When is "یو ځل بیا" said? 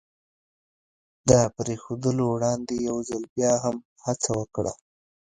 2.89-3.53